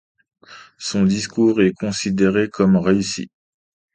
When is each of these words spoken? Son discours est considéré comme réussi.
Son 0.79 1.03
discours 1.05 1.61
est 1.61 1.73
considéré 1.73 2.49
comme 2.49 2.75
réussi. 2.75 3.29